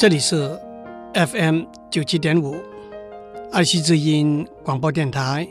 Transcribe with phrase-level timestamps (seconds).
[0.00, 0.58] 这里是
[1.12, 2.56] FM 九七点五
[3.52, 5.46] 爱惜之音广播电台。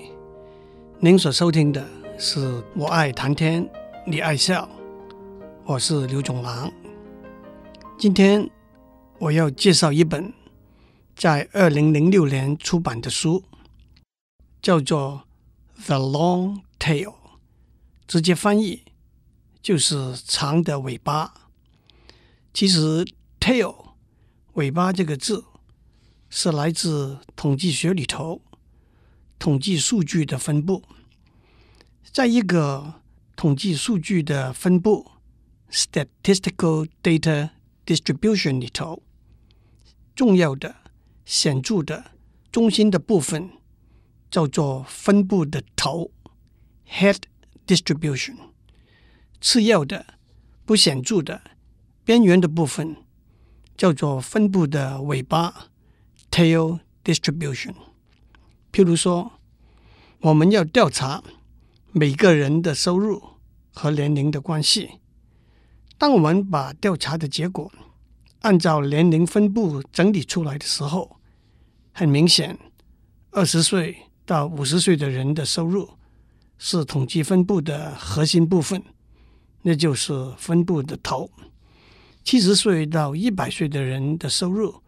[0.97, 1.87] 您所收听的
[2.17, 3.69] 是我爱谈天，
[4.07, 4.67] 你爱笑，
[5.65, 6.73] 我是刘总郎。
[7.99, 8.49] 今天
[9.19, 10.33] 我要介绍一本
[11.15, 13.43] 在二零零六年出版的书，
[14.63, 15.25] 叫做
[15.85, 17.05] 《The Long Tail》，
[18.07, 18.81] 直接翻译
[19.61, 21.35] 就是长的尾巴。
[22.51, 23.05] 其实
[23.39, 23.88] “tail”
[24.59, 25.45] 尾巴这个字
[26.29, 28.41] 是来自统计学里头。
[29.37, 30.83] 统计数据的分布，
[32.03, 32.95] 在一个
[33.37, 35.09] 统计数据的分布
[35.71, 37.51] （statistical data
[37.85, 39.01] distribution） 里头，
[40.13, 40.75] 重要的、
[41.23, 42.11] 显著的、
[42.51, 43.49] 中心的部分
[44.29, 46.11] 叫做分布的头
[46.89, 47.19] （head
[47.65, 48.35] distribution），
[49.39, 50.05] 次要的、
[50.65, 51.41] 不显著的、
[52.03, 52.97] 边缘的部分
[53.79, 55.67] 叫做分布的尾巴
[56.29, 57.73] （tail distribution）。
[58.73, 59.31] 譬如说，
[60.19, 61.23] 我们要调查
[61.93, 63.23] 每个人的收入
[63.73, 64.99] 和年龄的关系。
[65.97, 67.71] 当我们把调查的结果
[68.41, 71.15] 按照年龄分布整理出来的时候，
[71.93, 72.59] 很明显，
[73.31, 73.95] 二十岁
[74.25, 75.91] 到五十岁的人的收入
[76.57, 78.83] 是统计分布的核心部分，
[79.61, 81.29] 那就是分布的头；
[82.29, 84.83] 七十岁到一百岁的人的收入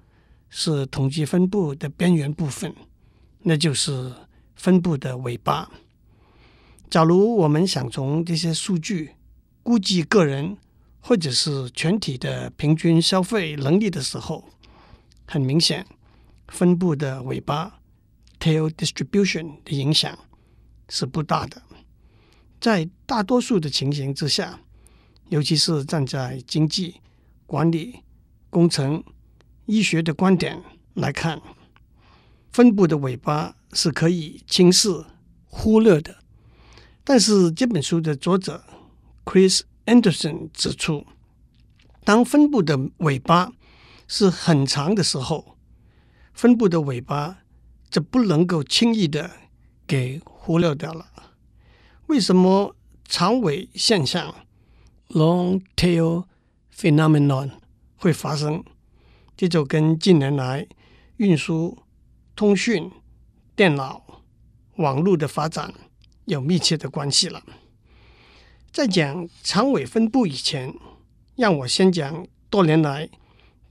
[0.47, 2.71] 是统计分布的边缘部分。
[3.39, 4.13] 那就是
[4.55, 5.67] 分布的尾巴。
[6.87, 9.15] 假如我们想从这些数据
[9.63, 10.55] 估计个人
[10.99, 14.47] 或者是全体的平均消费能力的时候，
[15.25, 15.83] 很明显，
[16.49, 17.79] 分布的尾巴
[18.39, 20.15] （tail distribution） 的影响
[20.89, 21.59] 是不大的。
[22.59, 24.59] 在大多数的情形之下，
[25.29, 27.01] 尤其是站在经济、
[27.51, 27.99] 管理、
[28.49, 29.03] 工程、
[29.65, 30.63] 医学的观点
[30.93, 31.41] 来看。
[32.49, 35.03] 分布的尾巴是可以轻视、
[35.47, 36.23] 忽略的，
[37.03, 38.63] 但是这本书的作者
[39.25, 41.05] Chris Anderson 指出，
[42.05, 43.51] 当分布的尾巴
[44.07, 45.57] 是很长的时候，
[46.31, 47.39] 分布的尾巴
[47.89, 49.29] 就不能够轻易的
[49.85, 51.07] 给忽略掉了。
[52.07, 54.33] 为什么长尾现象
[55.09, 56.23] （long tail
[56.81, 57.51] phenomenon）
[57.95, 58.63] 会发生？
[59.37, 60.67] 这就跟近年来
[61.17, 61.77] 运输
[62.35, 62.91] 通讯、
[63.55, 64.23] 电脑、
[64.77, 65.71] 网络的发展
[66.25, 67.43] 有密切的关系了。
[68.71, 70.73] 在讲长尾分布以前，
[71.35, 73.07] 让我先讲多年来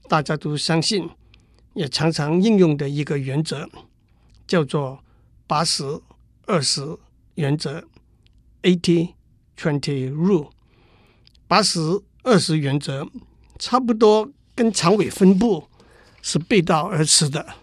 [0.07, 1.09] 大家都相信、
[1.73, 3.69] 也常常应用的一个原则，
[4.47, 5.03] 叫做
[5.45, 6.01] 八十
[6.45, 6.97] 二十
[7.35, 7.85] 原则
[8.61, 9.15] （eighty
[9.57, 10.51] twenty rule）。
[11.47, 13.07] 八十二十原则
[13.57, 15.67] 差不多跟长尾分布
[16.21, 17.55] 是背道而驰的。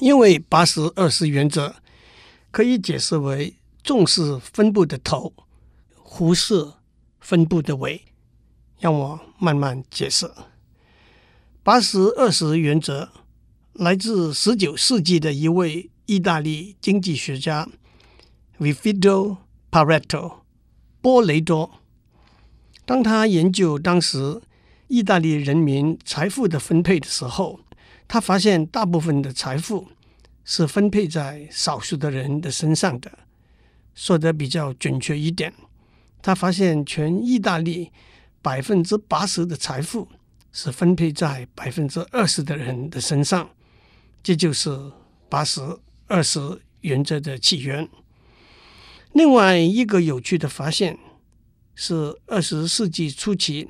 [0.00, 1.76] 因为八十二十原则
[2.50, 5.32] 可以解释为重视分布的头，
[5.96, 6.72] 忽视
[7.20, 8.04] 分布的尾。
[8.80, 10.30] 让我慢慢解释。
[11.62, 13.08] 八十二十原则
[13.72, 17.66] 来自十九世纪的一位意大利经济学家
[18.58, 19.38] Vilfredo
[19.70, 20.40] Pareto
[21.00, 21.80] 波雷多。
[22.86, 24.40] 当他研究当时
[24.88, 27.60] 意大利人民财富的分配的时候，
[28.06, 29.88] 他发现大部分的财富
[30.44, 33.10] 是分配在少数的人的身上的。
[33.94, 35.54] 说得比较准确一点，
[36.20, 37.90] 他发现全意大利
[38.42, 40.08] 百分之八十的财富
[40.52, 43.48] 是分配在百分之二十的人的身上。
[44.22, 44.92] 这就是
[45.28, 45.60] 八十
[46.06, 47.88] 二十原则的起源。
[49.12, 50.98] 另外一个有趣的发现
[51.74, 53.68] 是二十世纪初期，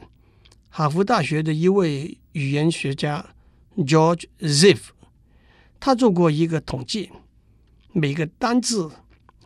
[0.69, 3.35] 哈佛大学的一位语言学家。
[3.77, 4.79] George Ziv，
[5.81, 7.11] 他做过一个统计，
[7.93, 8.89] 每个单字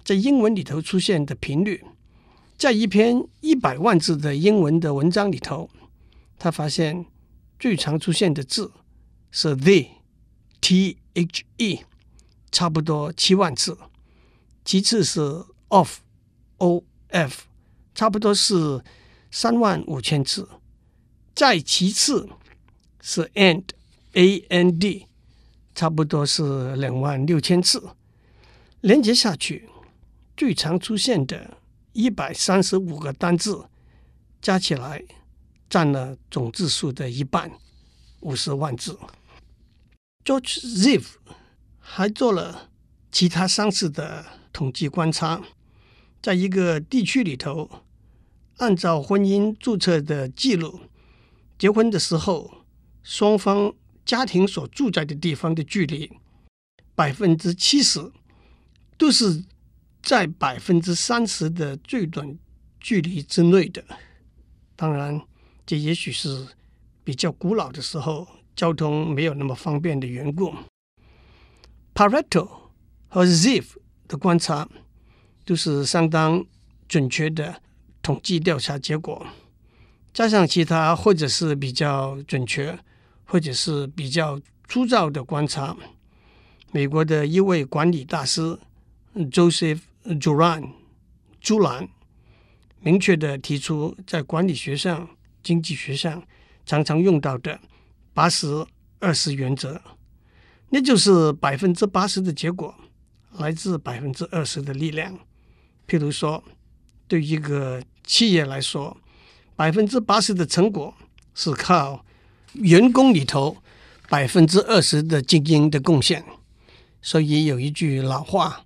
[0.05, 1.83] 在英文里头出现的频率，
[2.59, 5.71] 在一篇一百万字的英文的文章里头，
[6.39, 7.07] 他发现
[7.59, 8.71] 最常出现的字
[9.31, 11.01] 是 the，T-H-E，
[12.53, 13.79] 差不多七万字，
[14.63, 15.21] 其次是
[15.69, 17.45] of，O-F，
[17.99, 18.81] 差不多是
[19.29, 20.49] 三万五千字，
[21.35, 22.29] 再其次
[23.01, 23.65] 是 and。
[24.15, 25.07] A N D
[25.75, 27.91] 差不多是两万六千字，
[28.81, 29.69] 连接下去
[30.37, 31.59] 最常出现的
[31.93, 33.67] 一百三十五个单字，
[34.41, 35.05] 加起来
[35.69, 37.53] 占了总字数的一半，
[38.21, 38.99] 五十万字。
[40.25, 41.05] George Ziv
[41.79, 42.71] 还做了
[43.13, 45.43] 其他三次的统计观察，
[46.23, 47.69] 在一个地区里头，
[48.59, 50.81] 按照婚姻注册的记录，
[51.59, 52.65] 结婚的时候
[53.03, 53.75] 双方。
[54.09, 56.11] 家庭所住在的地方的距离，
[56.95, 58.11] 百分之七十
[58.97, 59.45] 都是
[60.03, 62.39] 在百分之三十的最短
[62.81, 63.85] 距离之内的。
[64.75, 65.21] 当然，
[65.67, 66.47] 这也许是
[67.05, 68.27] 比较古老的时候
[68.57, 70.55] 交通没有那么方便的缘故。
[71.95, 72.49] Pareto
[73.09, 73.73] 和 Ziff
[74.09, 74.67] 的观察
[75.45, 76.47] 都是相当
[76.89, 77.61] 准确的
[78.09, 79.27] 统计调查结果，
[80.15, 82.79] 加上其他或者是比较准确，
[83.27, 85.77] 或者是比较粗糙的观察，
[86.73, 88.59] 美国的一位管理大师
[89.15, 90.71] Joseph Juran
[91.39, 91.87] 朱兰。
[92.81, 95.07] 明确地提出，在管理学上、
[95.43, 96.23] 经济学上
[96.65, 97.61] 常常用到的
[98.15, 98.65] 八十
[99.01, 99.79] 二十原则，
[100.71, 102.75] 那就是百分之八十的结果
[103.37, 105.15] 来自百分之二十的力量。
[105.87, 106.43] 譬如说，
[107.07, 108.97] 对一个企业来说，
[109.55, 110.95] 百分之八十的成果
[111.35, 112.07] 是靠
[112.55, 113.59] 员工里头
[114.09, 116.25] 百分之二十的精英的贡献。
[117.03, 118.65] 所以有一句老话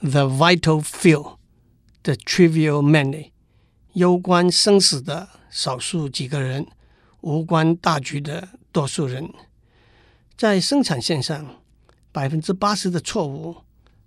[0.00, 1.36] ：“The vital few。”
[2.04, 3.32] The trivial many，
[3.92, 6.66] 攸关生死的少数几个人，
[7.20, 9.28] 无关大局的多数人。
[10.34, 11.60] 在生产线上，
[12.10, 13.54] 百分之八十的错误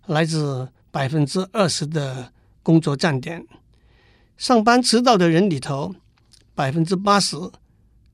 [0.08, 2.34] 来自百分之二十的
[2.64, 3.46] 工作站点。
[4.38, 5.96] 上班迟到的人里头，
[6.54, 7.38] 百分之八十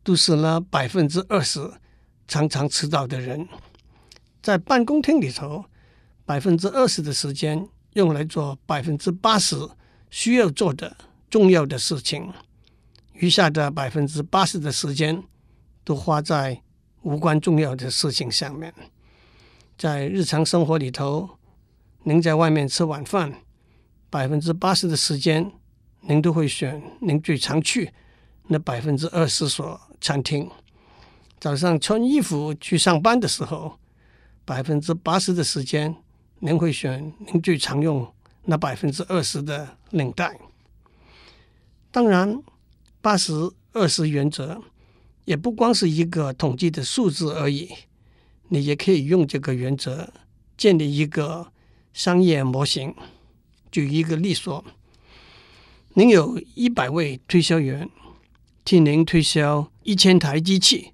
[0.03, 1.71] 都是那百分之二十
[2.27, 3.47] 常常迟到的人。
[4.41, 5.65] 在办公厅里头，
[6.25, 7.67] 百分之二十的时间。
[7.93, 9.57] 用来做百分之八十
[10.11, 10.95] 需要做的
[11.27, 12.31] 重要的事情，
[13.13, 15.23] 余下的百分之八十的时间
[15.83, 16.61] 都花在
[17.01, 18.71] 无关重要的事情上面。
[19.75, 21.31] 在日常生活里头，
[22.03, 23.41] 您在外面吃晚饭，
[24.11, 25.51] 百分之八十的时间，
[26.01, 27.91] 您都会选您最常去
[28.47, 30.49] 那百分之二十所餐厅。
[31.39, 33.77] 早上穿衣服去上班的时候，
[34.45, 35.95] 百分之八十的时间。
[36.41, 38.13] 您会选您最常用
[38.45, 40.39] 那百分之二十的领带。
[41.91, 42.41] 当然，
[43.01, 43.33] 八十
[43.73, 44.61] 二十原则
[45.25, 47.69] 也不光是一个统计的数字而已。
[48.47, 50.11] 你也可以用这个原则
[50.57, 51.51] 建立一个
[51.91, 52.95] 商业模型。
[53.69, 54.63] 举一个例说，
[55.95, 57.89] 您有一百位推销员
[58.63, 60.93] 替您推销一千台机器，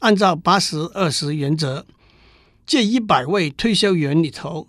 [0.00, 1.86] 按照八十二十原则。
[2.66, 4.68] 这一百位推销员里头，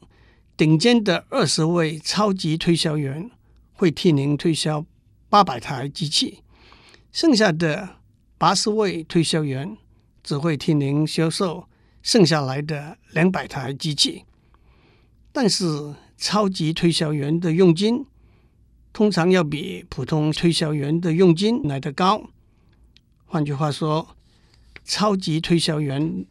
[0.55, 3.29] 顶尖的二十位超级推销员
[3.73, 4.85] 会替您推销
[5.27, 6.39] 八百台机器，
[7.11, 7.97] 剩下的
[8.37, 9.77] 八十位推销员
[10.23, 11.67] 只会替您销售
[12.01, 14.23] 剩下来的两百台机器。
[15.33, 18.05] 但是，超级推销员的佣金
[18.95, 22.29] 通常要比普通推销员的佣金来得高。
[23.25, 24.15] 换句话说，
[24.85, 26.25] 超级推销员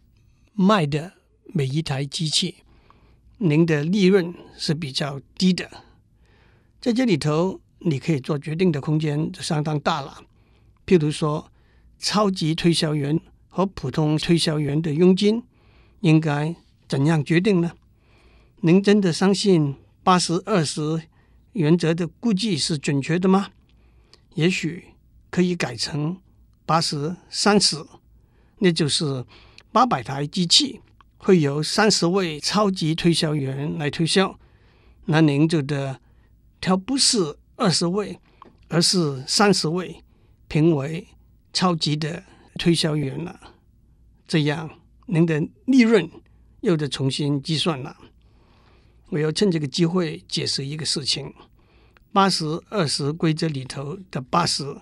[0.55, 1.13] 卖的。
[1.53, 2.55] 每一台机器，
[3.37, 5.71] 您的利润是比较低的，
[6.81, 10.23] 在这里头，你可以做决定的空间就相当大了。
[10.87, 11.53] 譬如说，
[11.99, 15.43] 超级推销员和普通推销员的佣金
[16.01, 16.57] 应该
[16.89, 17.73] 怎样决定呢？
[18.63, 21.03] 您真的相信八十二十
[21.55, 23.49] 原则的估计是准确的吗？
[24.35, 24.85] 也许
[25.31, 26.21] 可以改成
[26.65, 27.85] 八十三十，
[28.59, 29.25] 那就是
[29.73, 30.81] 八百台机器。
[31.17, 34.39] 会由三十位超级推销员来推销，
[35.07, 35.99] 那您就得
[36.61, 38.21] 挑不是二十位，
[38.69, 40.05] 而是三十位
[40.49, 41.09] 评为
[41.51, 42.23] 超级的
[42.59, 43.41] 推销员了。
[44.29, 44.69] 这样
[45.07, 46.11] 您的利润
[46.61, 47.97] 又得重新计算了。
[49.15, 51.33] 我要趁这个机会解释一个事情：
[52.13, 54.77] 八十二十规则里头的八十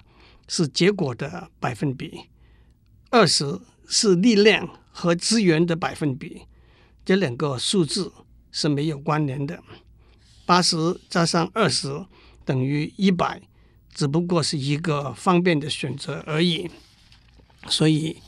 [0.49, 2.23] 是结果的百分比，
[3.11, 4.69] 二十是力量。
[4.95, 6.43] 和资源的百分比，
[7.03, 8.13] 这两个数字
[8.51, 9.63] 是没有关联的。
[10.45, 12.05] 八十加上二十
[12.45, 13.41] 等于一百，
[13.95, 16.71] 只不过是一个方便的选择而已。
[17.69, 18.19] 所以，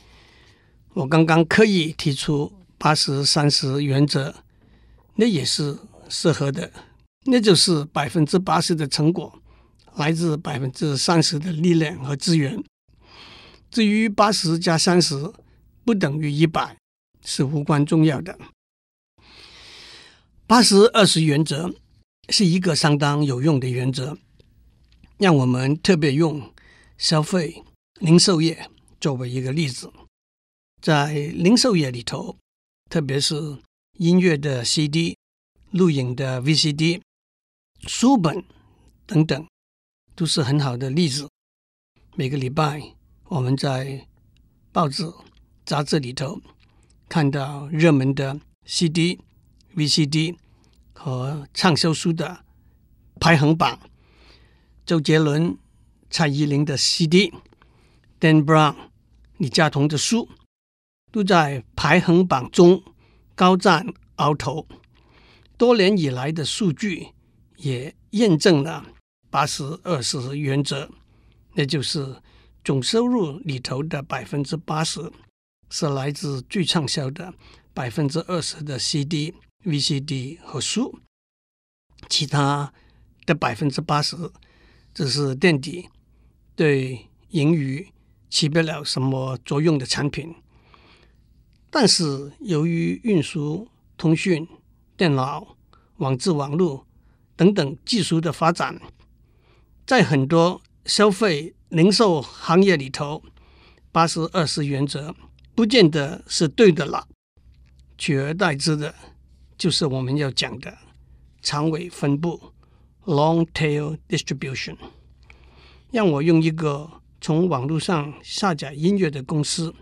[0.95, 4.33] 我刚刚刻意提出八十三十原则，
[5.17, 5.77] 那也是
[6.09, 6.71] 适合的。
[7.25, 9.41] 那就是百分之八十的成果
[9.95, 12.63] 来自百分之三十的力量和资源。
[13.71, 15.33] 至于八十加三十。
[15.85, 16.77] 不等于一百
[17.23, 18.35] 是无关重要的。
[20.47, 21.75] 八十二十原则
[22.29, 24.17] 是一个相当有用的原则，
[25.19, 26.51] 让我们特别用
[26.97, 27.63] 消费
[27.99, 28.67] 零售业
[28.99, 29.93] 作为一个例子。
[30.81, 32.35] 在零售业里头，
[32.89, 33.59] 特别是
[33.99, 35.15] 音乐的 CD、
[35.75, 37.01] 录影的 VCD、
[37.85, 38.45] 书本
[39.05, 39.45] 等等，
[40.15, 41.29] 都是很好的例子。
[42.15, 42.81] 每个礼拜
[43.25, 44.07] 我们在
[44.71, 45.03] 报纸。
[45.65, 46.39] 杂志里头
[47.09, 49.19] 看到热门的 CD、
[49.75, 50.37] VCD
[50.93, 52.45] 和畅销书的
[53.19, 53.77] 排行榜，
[54.85, 55.57] 周杰伦、
[56.09, 58.75] 蔡依林的 CD，Dan Brown、
[59.37, 60.29] 李佳彤的书
[61.11, 62.81] 都在排行榜中
[63.33, 63.85] 高占
[64.17, 64.65] 鳌头。
[65.57, 67.07] 多年以来的数据
[67.57, 68.85] 也验证了
[69.29, 70.89] 八十二十原则，
[71.53, 72.21] 那就是
[72.63, 75.11] 总收入里头的百分之八十
[75.69, 77.33] 是来自最畅销的
[77.73, 79.33] 百分之二十的 CD、
[79.63, 80.99] VCD 和书，
[82.09, 82.73] 其他
[83.25, 84.17] 的百分之八十
[84.93, 85.89] 只是垫底，
[86.55, 87.87] 对盈余
[88.29, 90.35] 起不了什么作用的产品。
[91.69, 94.47] 但是由于运输、通讯、
[94.97, 95.57] 电脑、
[95.97, 96.85] 网际网络
[97.35, 98.79] 等等技术的发展，
[99.85, 103.21] 在很多消费零售行业里头，
[103.91, 105.13] 八十二十原则
[105.53, 107.07] 不见得是对的了。
[107.97, 108.95] 取而代之的，
[109.57, 110.77] 就是我们要讲的
[111.41, 112.53] 长尾分布
[113.05, 114.77] （long tail distribution）。
[115.91, 116.89] 让我用一个
[117.21, 119.73] 从网络上下载音乐的公司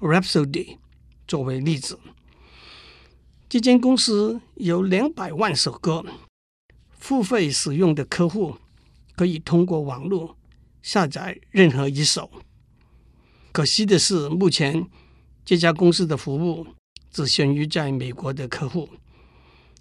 [0.00, 0.78] Rhapsody
[1.26, 1.98] 作为例子。
[3.50, 6.04] 这间公司有两百万首歌，
[6.90, 8.56] 付费使用的客户
[9.16, 10.36] 可以通过网络
[10.82, 12.30] 下载任何一首。
[13.50, 14.86] 可惜的是，目前
[15.46, 16.66] 这家公司的服务
[17.10, 18.86] 只限于在美国的客户。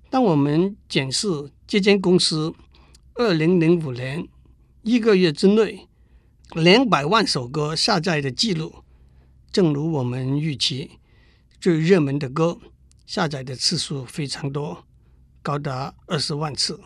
[0.09, 1.27] 当我们检视
[1.67, 2.53] 这间公司
[3.15, 4.25] 二零零五年
[4.83, 5.89] 一个月之内
[6.53, 8.75] 两百万首歌下载的记录，
[9.51, 10.91] 正如我们预期，
[11.59, 12.57] 最热门的歌。
[13.07, 14.85] 下载的次数非常多，
[15.41, 16.77] 高达二十万次，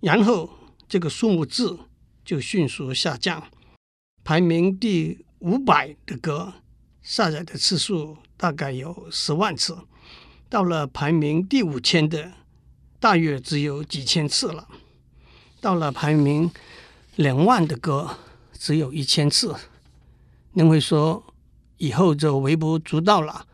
[0.00, 0.50] 然后
[0.88, 1.78] 这个数目字
[2.24, 3.40] 就迅速下降，
[4.24, 6.52] 排名第五百的歌
[7.00, 9.78] 下载的次数大概有十万次，
[10.48, 12.32] 到了排名第五千的，
[12.98, 14.66] 大约只有几千次了，
[15.60, 16.50] 到了排名
[17.14, 18.18] 两万的歌
[18.52, 19.54] 只有一千次。
[20.54, 21.32] 您会说
[21.76, 23.46] 以后就微不足道了，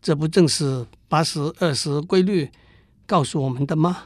[0.00, 0.86] 这不正是？
[1.10, 2.52] 八十二十规律
[3.04, 4.04] 告诉我们的吗？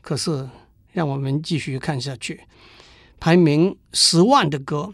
[0.00, 0.50] 可是，
[0.90, 2.40] 让我们继续看下去。
[3.20, 4.92] 排名十万的歌，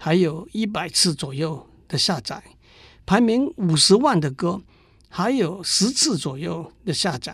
[0.00, 2.42] 还有一百次左右的下载；
[3.06, 4.60] 排名五十万的歌，
[5.08, 7.32] 还有十次左右的下载；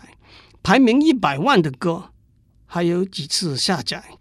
[0.61, 2.11] 排名一百万的歌，
[2.67, 4.19] 还有几次下载。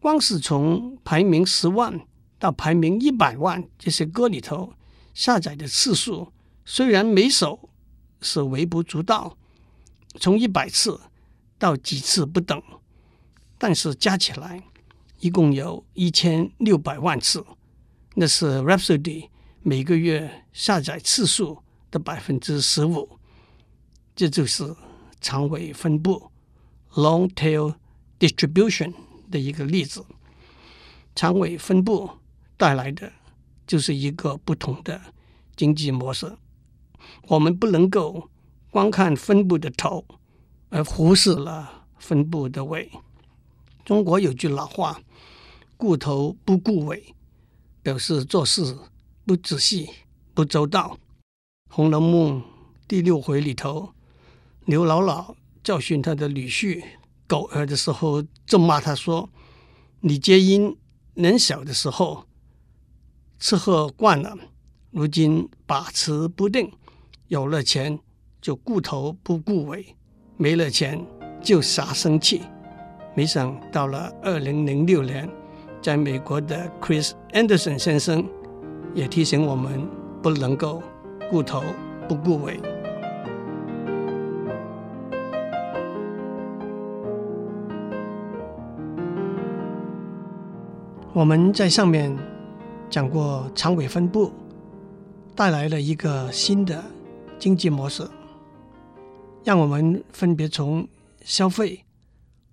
[0.00, 2.00] 光是从排名十万
[2.40, 4.72] 到排名一百万这些歌里头
[5.14, 6.32] 下载的次数，
[6.64, 7.70] 虽然每首。
[8.20, 9.36] 是微不足道，
[10.18, 11.00] 从一百次
[11.58, 12.62] 到几次不等，
[13.58, 14.62] 但是加起来
[15.20, 17.44] 一共有一千六百万次，
[18.14, 19.28] 那是 Rhapsody
[19.62, 21.58] 每个月下载次数
[21.90, 23.18] 的百分之十五，
[24.14, 24.74] 这就是
[25.20, 26.30] 长尾分布
[26.92, 27.74] （long tail
[28.18, 28.94] distribution）
[29.30, 30.04] 的一个例子。
[31.14, 32.10] 长尾分布
[32.56, 33.10] 带来的
[33.66, 35.00] 就是一个不同的
[35.56, 36.36] 经济模式。
[37.28, 38.30] 我们不能够
[38.70, 40.04] 光看分布的头，
[40.68, 42.90] 而忽视了分布的尾。
[43.84, 45.00] 中国有句老话
[45.76, 47.14] ：“顾头不顾尾”，
[47.82, 48.76] 表示做事
[49.24, 49.88] 不仔细、
[50.34, 50.98] 不周到。
[51.74, 52.40] 《红楼梦》
[52.88, 53.92] 第六回里头，
[54.64, 56.82] 刘姥姥教训他的女婿
[57.26, 59.28] 狗儿的时候，咒骂他说
[60.00, 60.76] ：“你皆因
[61.14, 62.26] 年小的时候
[63.38, 64.36] 吃喝惯了，
[64.90, 66.72] 如今把持不定。”
[67.28, 67.98] 有了钱
[68.40, 69.84] 就顾头不顾尾，
[70.36, 71.04] 没了钱
[71.42, 72.42] 就傻生气。
[73.16, 75.28] 没想到了二零零六年，
[75.82, 78.24] 在美国的 Chris Anderson 先生
[78.94, 79.88] 也提醒我们
[80.22, 80.80] 不能够
[81.28, 81.64] 顾头
[82.08, 82.60] 不顾尾。
[91.12, 92.16] 我们在上面
[92.88, 94.30] 讲过长尾分布
[95.34, 96.84] 带来了一个新的。
[97.38, 98.08] 经济模式，
[99.44, 100.88] 让我们分别从
[101.22, 101.84] 消费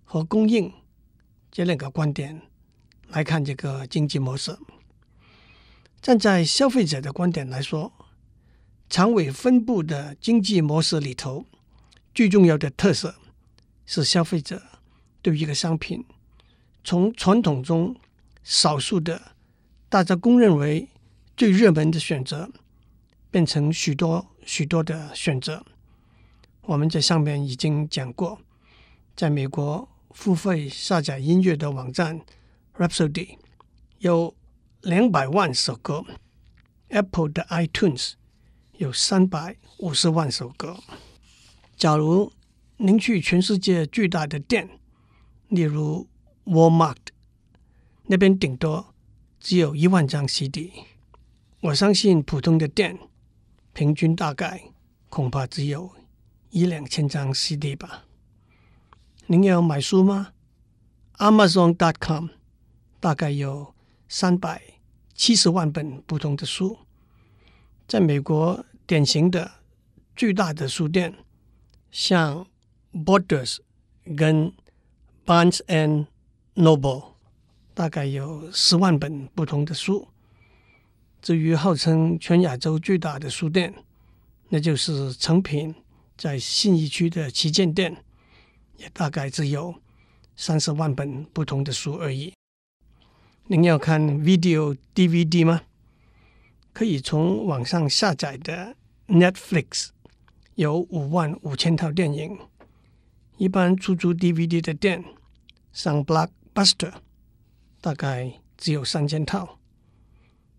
[0.04, 0.72] 和供应
[1.52, 2.42] 这两个观点
[3.08, 4.58] 来看这个经济模式。
[6.02, 7.94] 站在消费者的观点来说，
[8.90, 11.46] 长尾分布的经济模式里头，
[12.14, 13.16] 最重要的特色
[13.86, 14.62] 是消费者
[15.22, 16.04] 对一个商品
[16.84, 17.96] 从传统中
[18.44, 19.34] 少数的
[19.88, 20.90] 大家公认为
[21.38, 22.52] 最热门的选择，
[23.32, 24.28] 变成许多。
[24.46, 25.66] 许多的选择，
[26.62, 28.40] 我们在上面已经讲过。
[29.16, 32.22] 在美国，付费下载音乐的网站
[32.78, 33.38] Rhapsody
[34.00, 34.36] 有
[34.82, 36.04] 两百万首歌
[36.90, 38.14] ；Apple 的 iTunes
[38.78, 40.78] 有三百五十万首歌。
[41.76, 42.32] 假如
[42.78, 44.70] 您去全世界巨大的店，
[45.50, 46.08] 例如
[46.46, 46.98] Walmart，
[48.08, 48.94] 那边顶多
[49.40, 50.72] 只有一万张 CD。
[51.62, 53.00] 我相信普通的店，
[53.74, 54.62] 平均大概
[55.10, 55.92] 恐怕只有
[56.52, 58.06] 一两千张 CD 吧。
[59.26, 60.34] 您要买书吗
[61.18, 62.28] ？Amazon.com
[63.00, 63.74] 大概有
[64.08, 64.62] 三百
[65.16, 66.78] 七十万本不同的书。
[67.88, 69.52] 在美国，典型的
[70.16, 71.16] 巨大的书店，
[71.92, 72.46] 像
[72.94, 73.58] Borders
[74.16, 74.54] 跟
[75.26, 76.06] Barnes and
[76.54, 77.14] Noble，
[77.74, 80.08] 大概有十万本不同的书。
[81.24, 83.74] 至于号称全亚洲最大的书店，
[84.50, 85.74] 那就是诚品
[86.18, 88.04] 在信义区的旗舰店，
[88.76, 89.74] 也大概只有
[90.36, 92.34] 三十万本不同的书而已。
[93.48, 95.62] 您要看 Video DVD 吗？
[96.74, 98.76] 可以从网上下载的
[99.08, 99.92] Netflix
[100.56, 102.38] 有五万五千套电影。
[103.38, 105.06] 一般出租 DVD 的店，
[105.72, 106.96] 像 Blockbuster，
[107.80, 109.60] 大概只有三千套。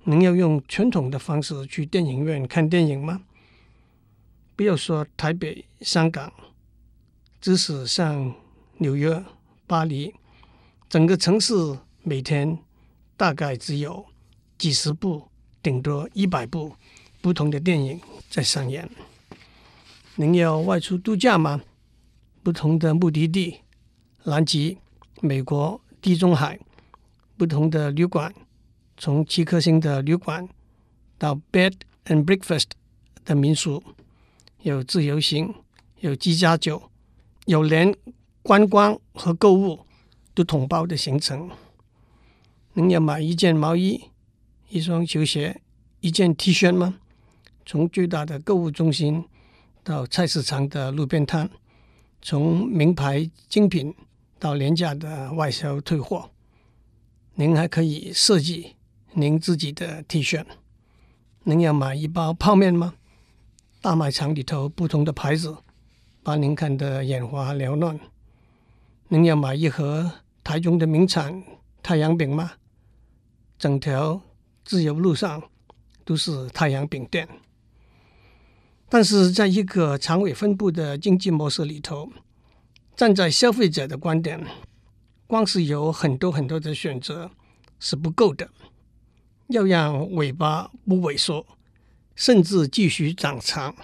[0.06, 3.22] 您要用传统的方式去电影院看电影吗？
[4.54, 6.30] 不要说台北、香港，
[7.40, 8.34] 即使像
[8.78, 9.24] 纽约、
[9.66, 10.14] 巴黎，
[10.90, 11.54] 整个城市
[12.02, 12.58] 每天
[13.16, 14.04] 大概只有
[14.58, 15.28] 几十部，
[15.62, 16.74] 顶多一百部
[17.22, 18.86] 不同的电影在上演。
[20.16, 21.62] 您要外出度假吗？
[22.42, 23.60] 不同的目的地，
[24.24, 24.76] 南极、
[25.22, 26.60] 美国、地中海，
[27.38, 28.34] 不同的旅馆。
[28.96, 30.48] 从七颗星的旅馆
[31.18, 31.74] 到 Bed
[32.06, 32.70] and Breakfast
[33.24, 33.82] 的民宿，
[34.62, 35.54] 有自由行，
[36.00, 36.90] 有居家酒，
[37.46, 37.94] 有连
[38.42, 39.80] 观光和购物
[40.32, 41.50] 都统包的行程。
[42.74, 44.10] 您要买一件毛衣、
[44.68, 45.60] 一双球鞋、
[46.00, 46.98] 一件 T 恤吗？
[47.66, 49.24] 从巨大的购物中心
[49.82, 51.50] 到菜市场的路边摊，
[52.20, 53.94] 从名牌精品
[54.38, 56.30] 到廉价的外销退货，
[57.34, 58.76] 您还可以设计。
[59.16, 60.44] 您自己的 T 恤，
[61.44, 62.94] 您要买一包泡面吗？
[63.80, 65.56] 大卖场里头不同的牌子，
[66.24, 68.00] 把您看得眼花缭乱。
[69.06, 70.10] 您要买一盒
[70.42, 71.44] 台中的名产
[71.80, 72.54] 太阳饼吗？
[73.56, 74.20] 整条
[74.64, 75.40] 自由路上
[76.04, 77.28] 都是太阳饼店。
[78.88, 82.10] 但是，在一个长尾分布的经济模式里头，
[82.96, 84.44] 站在消费者的观点，
[85.28, 87.30] 光是有很多很多的选择
[87.78, 88.50] 是不够的。
[89.48, 91.46] 要让尾巴不萎缩，
[92.14, 93.74] 甚至继续长长，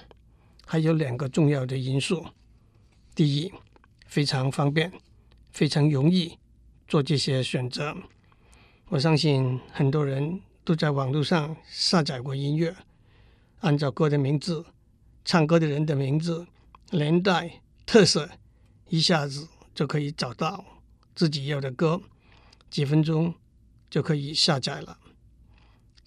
[0.65, 2.25] 还有两个重要的因素：
[3.15, 3.53] 第一，
[4.07, 4.91] 非常方便，
[5.51, 6.39] 非常容易
[6.89, 7.95] 做这些选择。
[8.89, 12.75] 我相信很多人都在网络上下载过音乐，
[13.61, 14.65] 按照歌的名字、
[15.25, 16.47] 唱歌的人的名字、
[16.91, 18.31] 年代、特色，
[18.89, 20.65] 一下子就可以找到
[21.15, 22.01] 自己要的歌，
[22.71, 23.35] 几分钟
[23.91, 24.99] 就可以下载了。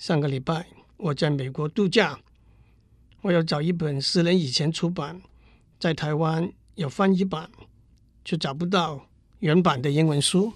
[0.04, 2.20] 上个礼拜我在美国度假，
[3.22, 5.22] 我要找一本十年以前出版，
[5.80, 7.50] 在台湾有翻译版，
[8.26, 9.08] 却找不到
[9.40, 10.52] 原版的英文书。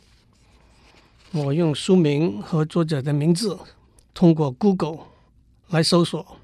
[1.32, 3.58] 我用书名和作者的名字
[4.14, 5.06] 通过 Google
[5.70, 6.40] 来搜索，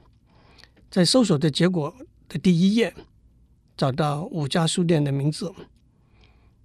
[0.90, 1.94] 在搜索的结果
[2.30, 2.96] 的第一页
[3.76, 5.54] 找到五家书店的名字。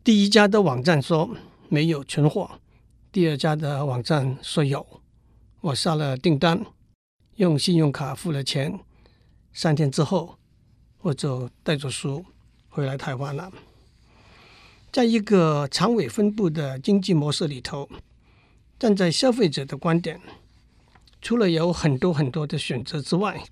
[0.04, 1.34] 第一家的网站说
[1.68, 2.60] 没有存货，
[3.10, 4.97] 第二家的网站说有。
[5.68, 6.64] 我下了订单，
[7.36, 8.80] 用信用卡付了钱。
[9.52, 10.38] 三天之后，
[11.00, 12.24] 我就带着书
[12.70, 13.52] 回来台湾了。
[14.90, 17.86] 在一个长尾分布的经济模式里头，
[18.78, 20.18] 站在消费者的观点，
[21.20, 23.44] 除了有很多很多的选择之外，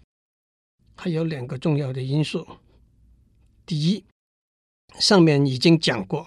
[0.94, 2.46] 还有两个重要的因素。
[3.66, 4.04] 第一，
[4.98, 6.26] 上面已经讲过，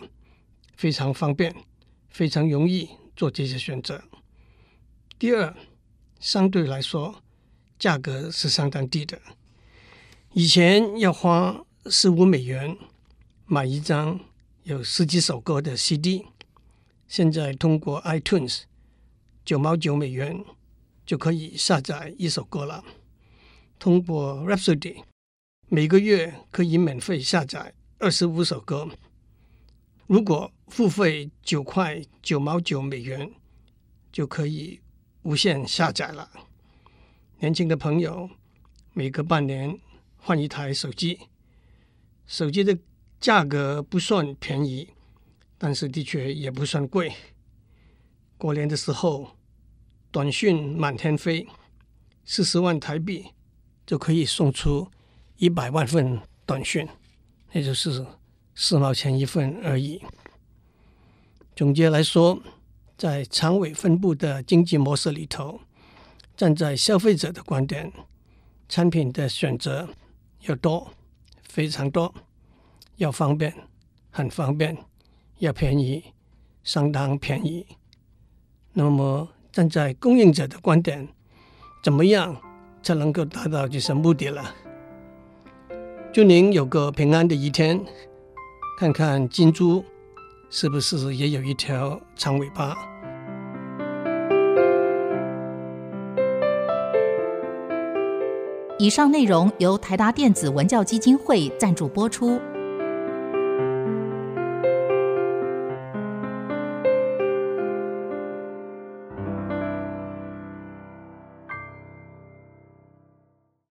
[0.76, 1.56] 非常方便，
[2.10, 4.04] 非常容易做这些选择。
[5.18, 5.54] 第二，
[6.20, 7.24] 相对来说，
[7.78, 9.20] 价格是相当低的。
[10.34, 12.78] 以前要花十五美元
[13.46, 14.20] 买一张
[14.64, 16.26] 有十几首歌的 CD，
[17.08, 18.64] 现在通过 iTunes
[19.46, 20.44] 九毛九美元
[21.06, 22.84] 就可以下载一首歌了。
[23.80, 25.04] 通过 Rhapsody
[25.70, 28.90] 每个月可以免费下载二十五首歌。
[30.06, 33.32] 如果付费九块九毛九美元，
[34.12, 34.82] 就可以。
[35.24, 36.30] 无限下载了。
[37.40, 38.30] 年轻的朋友
[38.94, 39.80] 每隔半年
[40.18, 41.20] 换一台手机，
[42.26, 42.78] 手机的
[43.20, 44.90] 价格不算便宜，
[45.58, 47.14] 但是的确也不算贵。
[48.38, 49.36] 过年的时候，
[50.12, 51.48] 短讯满天飞，
[52.26, 53.28] 四十万台币
[53.86, 54.90] 就可以送出
[55.38, 56.88] 一百万份短讯，
[57.54, 58.06] 也就是
[58.56, 60.02] 四毛钱一份而已。
[61.56, 62.42] 总结来说，
[63.00, 65.62] 在长尾分布的经济模式里头，
[66.36, 67.90] 站在消费者的观点，
[68.68, 69.88] 产品的选择
[70.42, 70.92] 要多，
[71.44, 72.14] 非常多，
[72.98, 73.54] 要方便，
[74.12, 74.78] 很方便，
[75.38, 76.04] 要便宜，
[76.62, 77.66] 相当便宜。
[78.74, 81.08] 那么站在供应者的观点，
[81.82, 82.36] 怎么样
[82.84, 84.54] 才能够达到这些目的了？
[86.12, 87.82] 祝您有个平安的一天。
[88.78, 89.86] 看看金猪
[90.50, 92.89] 是不是也有一条长尾巴？
[98.80, 102.40] 以上内容由台达电子文教基金会赞助播出。